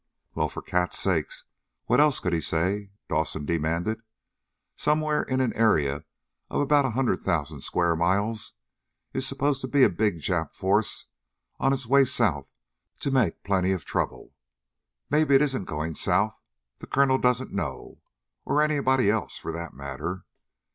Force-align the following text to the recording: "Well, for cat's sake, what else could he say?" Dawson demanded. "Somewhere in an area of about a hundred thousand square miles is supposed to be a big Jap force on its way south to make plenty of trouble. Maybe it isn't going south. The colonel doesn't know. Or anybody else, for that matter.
"Well, 0.33 0.49
for 0.49 0.63
cat's 0.63 0.97
sake, 0.97 1.31
what 1.85 1.99
else 1.99 2.19
could 2.19 2.33
he 2.33 2.41
say?" 2.41 2.89
Dawson 3.07 3.45
demanded. 3.45 4.01
"Somewhere 4.75 5.21
in 5.21 5.41
an 5.41 5.53
area 5.53 6.05
of 6.49 6.59
about 6.59 6.85
a 6.85 6.89
hundred 6.97 7.21
thousand 7.21 7.61
square 7.61 7.95
miles 7.95 8.53
is 9.13 9.27
supposed 9.27 9.61
to 9.61 9.67
be 9.67 9.83
a 9.83 9.91
big 9.91 10.17
Jap 10.19 10.55
force 10.55 11.05
on 11.59 11.71
its 11.71 11.85
way 11.85 12.03
south 12.03 12.51
to 13.01 13.11
make 13.11 13.43
plenty 13.43 13.73
of 13.73 13.85
trouble. 13.85 14.33
Maybe 15.11 15.35
it 15.35 15.41
isn't 15.43 15.65
going 15.65 15.93
south. 15.93 16.41
The 16.79 16.87
colonel 16.87 17.19
doesn't 17.19 17.53
know. 17.53 18.01
Or 18.43 18.63
anybody 18.63 19.11
else, 19.11 19.37
for 19.37 19.51
that 19.51 19.75
matter. 19.75 20.23